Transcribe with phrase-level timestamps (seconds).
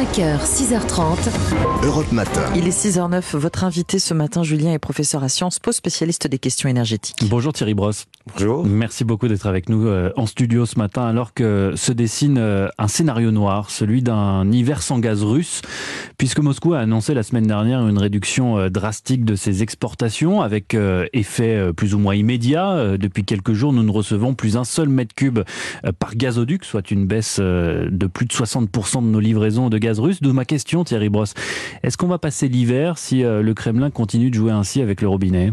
[0.00, 1.28] 5h, 6h30.
[1.84, 2.40] Europe Matin.
[2.56, 3.36] Il est 6h09.
[3.36, 7.18] Votre invité ce matin, Julien, est professeur à Sciences Po, spécialiste des questions énergétiques.
[7.28, 8.06] Bonjour Thierry Brosse.
[8.32, 8.64] Bonjour.
[8.64, 12.68] Merci beaucoup d'être avec nous euh, en studio ce matin alors que se dessine euh,
[12.78, 15.60] un scénario noir, celui d'un hiver sans gaz russe,
[16.16, 20.76] puisque Moscou a annoncé la semaine dernière une réduction euh, drastique de ses exportations avec
[21.12, 22.96] effet plus ou moins immédiat.
[22.96, 25.40] Depuis quelques jours, nous ne recevons plus un seul mètre cube
[25.98, 29.89] par gazoduc, soit une baisse de plus de 60% de nos livraisons de gaz
[30.20, 31.34] D'où ma question, Thierry Brosse.
[31.82, 35.08] Est-ce qu'on va passer l'hiver si euh, le Kremlin continue de jouer ainsi avec le
[35.08, 35.52] robinet?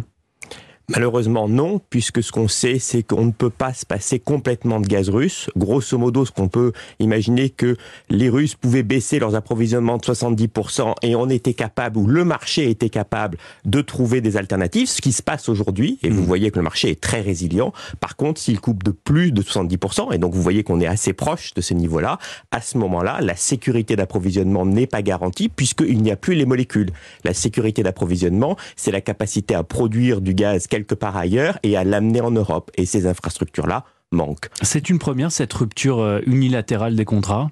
[0.90, 4.88] Malheureusement non, puisque ce qu'on sait, c'est qu'on ne peut pas se passer complètement de
[4.88, 5.50] gaz russe.
[5.58, 7.76] Grosso modo, ce qu'on peut imaginer que
[8.10, 12.70] les Russes pouvaient baisser leurs approvisionnements de 70% et on était capable, ou le marché
[12.70, 16.26] était capable de trouver des alternatives, ce qui se passe aujourd'hui, et vous mmh.
[16.26, 17.74] voyez que le marché est très résilient.
[18.00, 21.12] Par contre, s'il coupe de plus de 70%, et donc vous voyez qu'on est assez
[21.12, 22.18] proche de ce niveau-là,
[22.52, 26.92] à ce moment-là, la sécurité d'approvisionnement n'est pas garantie puisqu'il n'y a plus les molécules.
[27.26, 31.84] La sécurité d'approvisionnement, c'est la capacité à produire du gaz quelque part ailleurs et à
[31.84, 32.72] l'amener en Europe.
[32.76, 34.50] Et ces infrastructures-là manquent.
[34.62, 37.50] C'est une première, cette rupture euh, unilatérale des contrats?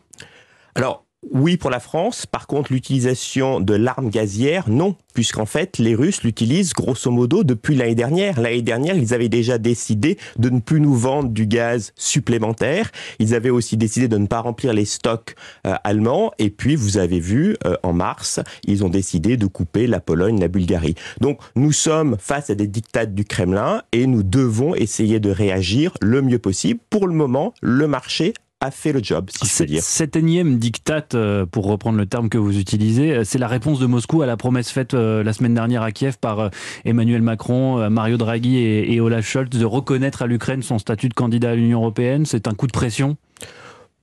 [0.76, 2.26] Alors, oui pour la France.
[2.26, 7.76] Par contre, l'utilisation de l'arme gazière, non, puisqu'en fait, les Russes l'utilisent grosso modo depuis
[7.76, 8.40] l'année dernière.
[8.40, 12.92] L'année dernière, ils avaient déjà décidé de ne plus nous vendre du gaz supplémentaire.
[13.20, 16.32] Ils avaient aussi décidé de ne pas remplir les stocks euh, allemands.
[16.40, 20.40] Et puis, vous avez vu, euh, en mars, ils ont décidé de couper la Pologne,
[20.40, 20.96] la Bulgarie.
[21.22, 25.94] Donc, nous sommes face à des dictats du Kremlin et nous devons essayer de réagir
[26.02, 26.80] le mieux possible.
[26.90, 29.82] Pour le moment, le marché a fait le job, si je dire.
[29.84, 33.80] Cet énième diktat, euh, pour reprendre le terme que vous utilisez, euh, c'est la réponse
[33.80, 36.50] de Moscou à la promesse faite euh, la semaine dernière à Kiev par
[36.86, 41.52] Emmanuel Macron, Mario Draghi et Olaf Scholz de reconnaître à l'Ukraine son statut de candidat
[41.52, 42.26] à l'Union européenne.
[42.26, 43.18] C'est un coup de pression?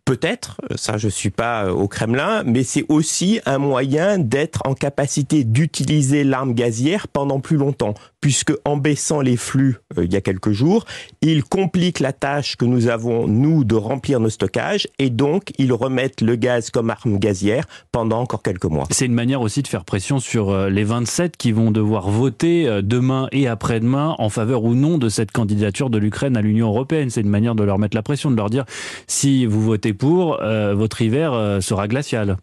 [0.05, 5.45] Peut-être, ça je suis pas au Kremlin, mais c'est aussi un moyen d'être en capacité
[5.45, 10.23] d'utiliser l'arme gazière pendant plus longtemps puisque en baissant les flux euh, il y a
[10.23, 10.87] quelques jours,
[11.21, 15.73] ils compliquent la tâche que nous avons, nous, de remplir nos stockages, et donc ils
[15.73, 18.87] remettent le gaz comme arme gazière pendant encore quelques mois.
[18.91, 22.69] C'est une manière aussi de faire pression sur euh, les 27 qui vont devoir voter
[22.69, 26.69] euh, demain et après-demain en faveur ou non de cette candidature de l'Ukraine à l'Union
[26.69, 27.11] européenne.
[27.11, 28.65] C'est une manière de leur mettre la pression, de leur dire
[29.09, 32.37] si vous votez pour, votre hiver sera glacial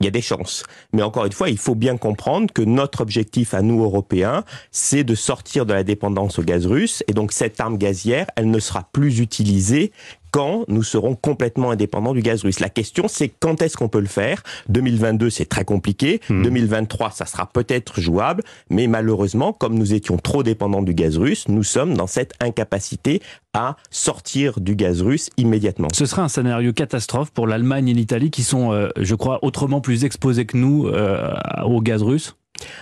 [0.00, 0.64] il y a des chances.
[0.92, 5.04] Mais encore une fois, il faut bien comprendre que notre objectif à nous, Européens, c'est
[5.04, 7.02] de sortir de la dépendance au gaz russe.
[7.08, 9.92] Et donc cette arme gazière, elle ne sera plus utilisée
[10.36, 12.60] quand nous serons complètement indépendants du gaz russe.
[12.60, 14.42] La question, c'est quand est-ce qu'on peut le faire?
[14.68, 16.20] 2022, c'est très compliqué.
[16.28, 17.10] 2023, hmm.
[17.12, 18.42] ça sera peut-être jouable.
[18.68, 23.22] Mais malheureusement, comme nous étions trop dépendants du gaz russe, nous sommes dans cette incapacité
[23.54, 25.88] à sortir du gaz russe immédiatement.
[25.94, 29.80] Ce sera un scénario catastrophe pour l'Allemagne et l'Italie qui sont, euh, je crois, autrement
[29.80, 31.32] plus exposés que nous euh,
[31.64, 32.36] au gaz russe?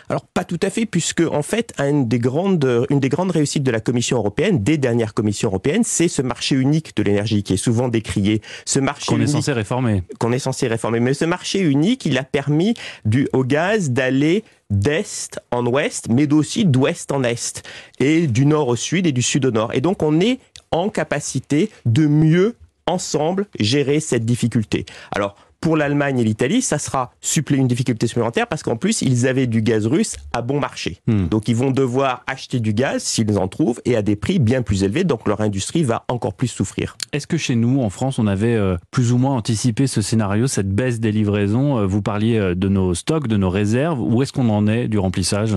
[0.09, 3.63] Alors pas tout à fait, puisque en fait, une des grandes, une des grandes réussites
[3.63, 7.55] de la Commission européenne, des dernières commissions européennes, c'est ce marché unique de l'énergie qui
[7.55, 8.41] est souvent décrié.
[8.65, 10.03] Ce marché qu'on est censé réformer.
[10.19, 11.01] Qu'on est censé réformer.
[11.01, 12.75] Mais ce marché unique, il a permis
[13.05, 17.63] du, au gaz d'aller d'est en ouest, mais aussi d'ouest en est,
[18.01, 19.75] et du nord au sud et du sud au nord.
[19.75, 22.57] Et donc on est en capacité de mieux
[22.87, 24.85] ensemble gérer cette difficulté.
[25.13, 27.15] Alors pour l'Allemagne et l'Italie, ça sera
[27.51, 30.99] une difficulté supplémentaire parce qu'en plus, ils avaient du gaz russe à bon marché.
[31.07, 31.29] Hmm.
[31.29, 34.61] Donc, ils vont devoir acheter du gaz s'ils en trouvent et à des prix bien
[34.61, 35.05] plus élevés.
[35.05, 36.99] Donc, leur industrie va encore plus souffrir.
[37.15, 40.49] Est-ce que chez nous, en France, on avait euh, plus ou moins anticipé ce scénario,
[40.49, 41.79] cette baisse des livraisons?
[41.79, 44.03] Euh, Vous parliez euh, de nos stocks, de nos réserves.
[44.03, 45.57] Où est-ce qu'on en est du remplissage?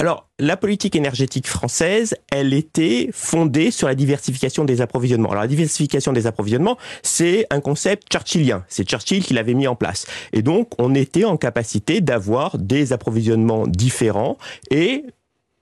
[0.00, 5.28] Alors, la politique énergétique française, elle était fondée sur la diversification des approvisionnements.
[5.28, 8.64] Alors, la diversification des approvisionnements, c'est un concept churchillien.
[8.66, 10.06] C'est Churchill qui l'avait mis en place.
[10.32, 14.38] Et donc, on était en capacité d'avoir des approvisionnements différents
[14.70, 15.04] et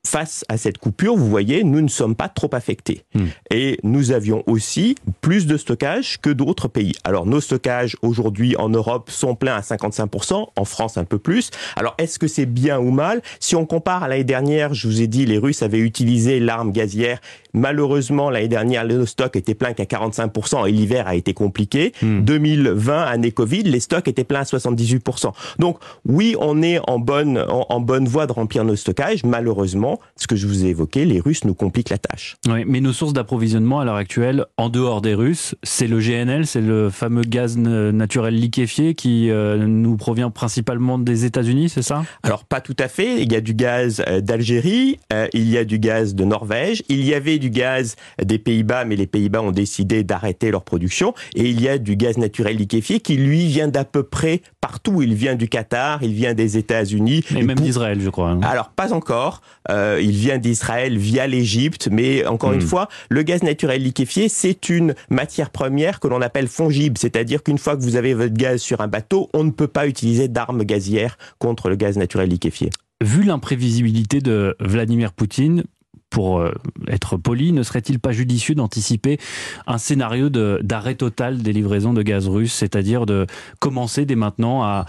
[0.08, 3.02] face à cette coupure, vous voyez, nous ne sommes pas trop affectés.
[3.14, 3.26] Hmm.
[3.50, 6.94] Et nous avions aussi plus de stockage que d'autres pays.
[7.04, 11.50] Alors nos stockages aujourd'hui en Europe sont pleins à 55%, en France un peu plus.
[11.76, 13.20] Alors est-ce que c'est bien ou mal?
[13.38, 16.72] Si on compare à l'année dernière, je vous ai dit, les Russes avaient utilisé l'arme
[16.72, 17.20] gazière.
[17.52, 21.92] Malheureusement, l'année dernière, nos stocks étaient pleins qu'à 45% et l'hiver a été compliqué.
[22.02, 23.08] 2020, hmm.
[23.08, 25.32] année Covid, les stocks étaient pleins à 78%.
[25.58, 29.22] Donc oui, on est en bonne, en bonne voie de remplir nos stockages.
[29.24, 32.36] Malheureusement, ce que je vous ai évoqué, les Russes nous compliquent la tâche.
[32.48, 36.46] Oui, mais nos sources d'approvisionnement à l'heure actuelle, en dehors des Russes, c'est le GNL,
[36.46, 42.04] c'est le fameux gaz naturel liquéfié qui euh, nous provient principalement des États-Unis, c'est ça?
[42.22, 43.22] Alors pas tout à fait.
[43.22, 46.82] Il y a du gaz euh, d'Algérie, euh, il y a du gaz de Norvège,
[46.88, 51.14] il y avait du gaz des Pays-Bas, mais les Pays-Bas ont décidé d'arrêter leur production,
[51.34, 55.02] et il y a du gaz naturel liquéfié qui lui vient d'à peu près partout.
[55.02, 57.24] Il vient du Qatar, il vient des États-Unis.
[57.34, 58.30] Et, même d'Israël, je crois.
[58.30, 58.40] Hein.
[58.42, 59.40] Alors pas encore.
[59.70, 62.66] Euh, il vient d'Israël via l'Égypte, mais encore une hmm.
[62.66, 67.58] fois, le gaz naturel liquéfié, c'est une matière première que l'on appelle fongible, c'est-à-dire qu'une
[67.58, 70.64] fois que vous avez votre gaz sur un bateau, on ne peut pas utiliser d'armes
[70.64, 72.70] gazières contre le gaz naturel liquéfié.
[73.02, 75.64] Vu l'imprévisibilité de Vladimir Poutine,
[76.10, 76.52] pour euh,
[76.88, 79.18] être poli, ne serait-il pas judicieux d'anticiper
[79.66, 83.26] un scénario d'arrêt total des livraisons de gaz russe, c'est-à-dire de
[83.58, 84.86] commencer dès maintenant à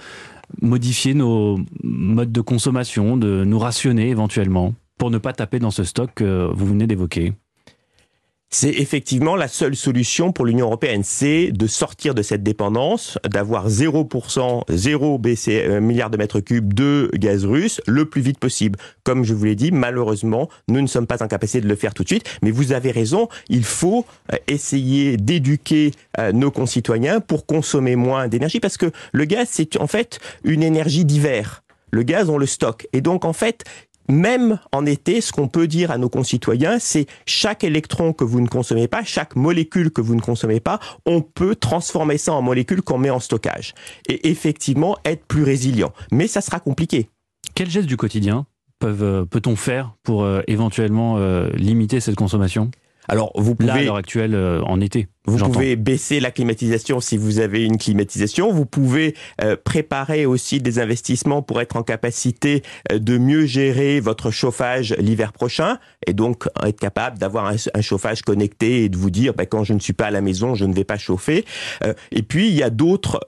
[0.62, 5.84] modifier nos modes de consommation, de nous rationner éventuellement, pour ne pas taper dans ce
[5.84, 7.34] stock que vous venez d'évoquer
[8.51, 13.69] c'est effectivement la seule solution pour l'Union européenne, c'est de sortir de cette dépendance, d'avoir
[13.69, 18.80] 0%, 0 BC, milliard de mètres cubes de gaz russe le plus vite possible.
[19.04, 21.94] Comme je vous l'ai dit, malheureusement, nous ne sommes pas en capacité de le faire
[21.94, 27.19] tout de suite, mais vous avez raison, il faut euh, essayer d'éduquer euh, nos concitoyens
[27.19, 31.62] pour consommer moins d'énergie, parce que le gaz, c'est en fait une énergie d'hiver.
[31.92, 32.88] Le gaz, on le stocke.
[32.94, 33.63] Et donc, en fait,
[34.09, 38.41] même en été, ce qu'on peut dire à nos concitoyens, c'est chaque électron que vous
[38.41, 42.41] ne consommez pas, chaque molécule que vous ne consommez pas, on peut transformer ça en
[42.41, 43.73] molécules qu'on met en stockage.
[44.07, 45.94] Et effectivement, être plus résilient.
[46.11, 47.09] Mais ça sera compliqué.
[47.56, 48.45] Quel geste du quotidien
[48.83, 52.71] euh, peut-on faire pour euh, éventuellement euh, limiter cette consommation?
[53.07, 53.67] Alors, vous pouvez...
[53.67, 55.07] Là, à l'heure actuelle, en été.
[55.30, 58.52] Vous pouvez baisser la climatisation si vous avez une climatisation.
[58.52, 64.00] Vous pouvez euh, préparer aussi des investissements pour être en capacité euh, de mieux gérer
[64.00, 65.78] votre chauffage l'hiver prochain
[66.08, 69.74] et donc être capable d'avoir un, chauffage connecté et de vous dire bah, quand je
[69.74, 71.46] ne suis pas à la maison, je ne vais pas chauffer.
[71.84, 73.20] Euh, et puis il y a d'autres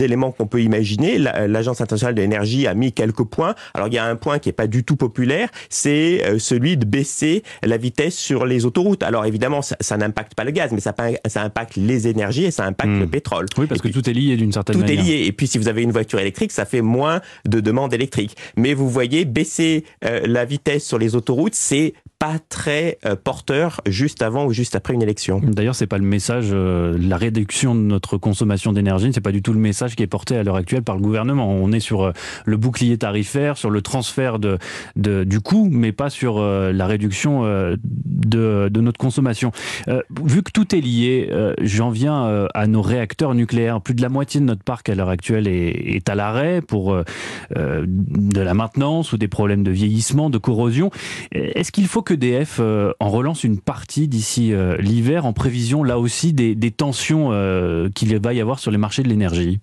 [0.00, 1.18] éléments qu'on peut imaginer.
[1.18, 3.54] L'Agence internationale de l'énergie a mis quelques points.
[3.74, 6.84] Alors il y a un point qui est pas du tout populaire, c'est celui de
[6.84, 9.02] baisser la vitesse sur les autoroutes.
[9.02, 10.92] Alors évidemment ça, ça n'impacte pas le gaz, mais ça
[11.26, 13.10] ça impacte les énergies et ça impacte le hmm.
[13.10, 13.46] pétrole.
[13.58, 14.96] Oui, parce que tout est lié d'une certaine manière.
[14.96, 15.26] Tout est lié.
[15.26, 18.36] Et puis, si vous avez une voiture électrique, ça fait moins de demandes électriques.
[18.56, 23.80] Mais vous voyez, baisser euh, la vitesse sur les autoroutes, c'est pas très euh, porteur
[23.84, 25.40] juste avant ou juste après une élection.
[25.42, 29.42] D'ailleurs, c'est pas le message, euh, la réduction de notre consommation d'énergie, c'est pas du
[29.42, 31.50] tout le message qui est porté à l'heure actuelle par le gouvernement.
[31.50, 32.12] On est sur
[32.44, 34.58] le bouclier tarifaire, sur le transfert de,
[34.94, 39.50] de du coût, mais pas sur la réduction de, de, notre consommation.
[40.24, 43.80] vu que tout est lié, euh, j'en viens euh, à nos réacteurs nucléaires.
[43.80, 47.04] Plus de la moitié de notre parc à l'heure actuelle est, à l'arrêt pour euh,
[47.56, 50.90] de la maintenance ou des problèmes de vieillissement, de corrosion.
[51.32, 56.32] Est-ce qu'il faut que DF en relance une partie d'ici l'hiver en prévision là aussi
[56.32, 57.30] des tensions
[57.94, 59.60] qu'il va y avoir sur les marchés de l'énergie?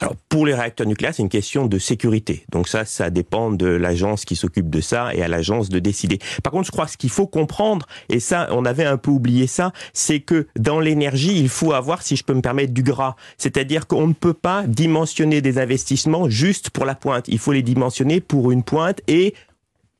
[0.00, 2.44] Alors pour les réacteurs nucléaires, c'est une question de sécurité.
[2.50, 6.18] Donc ça, ça dépend de l'agence qui s'occupe de ça et à l'agence de décider.
[6.42, 9.46] Par contre, je crois ce qu'il faut comprendre, et ça, on avait un peu oublié
[9.46, 13.14] ça, c'est que dans l'énergie, il faut avoir, si je peux me permettre, du gras.
[13.38, 17.28] C'est-à-dire qu'on ne peut pas dimensionner des investissements juste pour la pointe.
[17.28, 19.34] Il faut les dimensionner pour une pointe et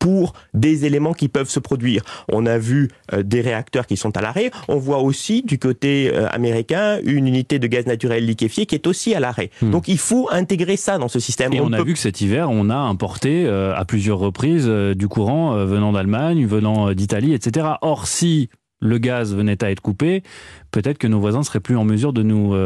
[0.03, 2.03] pour des éléments qui peuvent se produire.
[2.29, 4.51] On a vu euh, des réacteurs qui sont à l'arrêt.
[4.67, 8.89] On voit aussi du côté euh, américain une unité de gaz naturel liquéfié qui est
[8.89, 9.51] aussi à l'arrêt.
[9.63, 9.71] Hmm.
[9.71, 11.53] Donc il faut intégrer ça dans ce système.
[11.53, 15.07] Et on, a vu que cet hiver, on a importé euh, à plusieurs reprises du
[15.07, 17.69] courant venant d'Allemagne, venant d'Italie, etc.
[17.83, 18.51] Or, si
[18.81, 20.25] le gaz venait à être coupé,
[20.73, 22.57] peut-être que nos voisins seraient plus en mesure de nous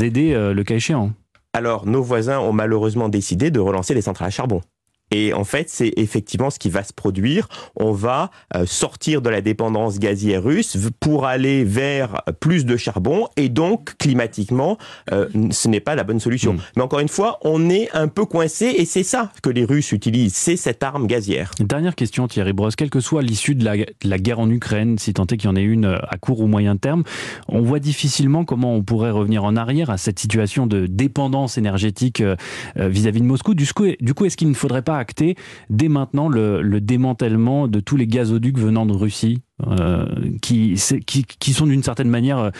[0.00, 1.10] aider le cas échéant.
[1.54, 4.60] Alors, nos voisins ont malheureusement décidé de relancer les centrales à charbon.
[5.10, 7.48] Et en fait, c'est effectivement ce qui va se produire.
[7.76, 13.28] On va euh, sortir de la dépendance gazière russe pour aller vers plus de charbon
[13.36, 14.78] et donc climatiquement,
[15.12, 16.54] euh, ce n'est pas la bonne solution.
[16.54, 16.60] Hmm.
[16.76, 19.92] Mais encore une fois, on est un peu coincé et c'est ça que les Russes
[19.92, 21.50] utilisent, c'est cette arme gazière.
[21.60, 25.24] Dernière question Thierry Brosse, quelle que soit l'issue de la, guerre en Ukraine, si tant
[25.24, 27.04] est qu'il y en ait une à court ou moyen terme,
[27.48, 32.20] on voit difficilement comment on pourrait revenir en arrière à cette situation de dépendance énergétique
[32.20, 32.36] euh,
[32.76, 33.54] vis-à-vis de Moscou.
[33.54, 35.36] Du coup, du coup est-ce qu'il ne faudrait pas acter
[35.70, 40.06] dès maintenant le, démantèlement de tous les gazoducs venant de Russie euh,
[40.40, 42.50] qui, sont d'une certaine manière euh,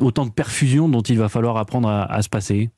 [0.00, 2.70] autant de perfusions dont il va falloir apprendre à, se passer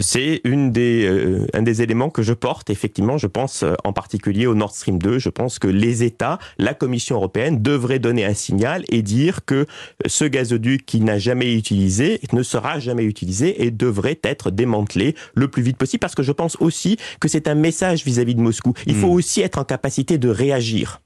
[0.00, 2.70] c'est une des, euh, un des éléments que je porte.
[2.70, 5.18] Effectivement, je pense euh, en particulier au Nord Stream 2.
[5.18, 9.66] Je pense que les États, la Commission européenne devraient donner un signal et dire que
[10.06, 15.14] ce gazoduc qui n'a jamais été utilisé ne sera jamais utilisé et devrait être démantelé
[15.34, 18.40] le plus vite possible parce que je pense aussi que c'est un message vis-à-vis de
[18.40, 18.74] Moscou.
[18.86, 19.16] Il faut hmm.
[19.16, 21.00] aussi être en capacité de réagir.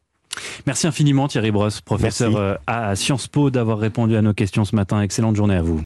[0.66, 4.76] Merci infiniment Thierry Brosse, professeur euh, à Sciences Po, d'avoir répondu à nos questions ce
[4.76, 5.00] matin.
[5.00, 5.74] Excellente journée à vous.